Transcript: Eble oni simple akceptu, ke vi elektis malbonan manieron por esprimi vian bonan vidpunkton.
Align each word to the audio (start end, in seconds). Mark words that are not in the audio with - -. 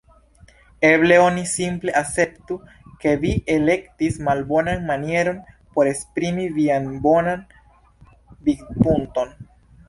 Eble 0.87 1.17
oni 1.23 1.41
simple 1.49 1.93
akceptu, 1.99 2.57
ke 3.03 3.13
vi 3.25 3.33
elektis 3.57 4.17
malbonan 4.29 4.81
manieron 4.89 5.37
por 5.77 5.91
esprimi 5.91 6.49
vian 6.57 6.89
bonan 7.05 7.45
vidpunkton. 8.49 9.39